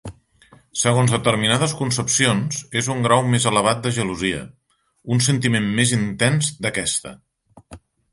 [0.83, 4.39] Segons determinades concepcions, és un grau més elevat de gelosia,
[5.17, 7.13] un sentiment més intens d'aquesta.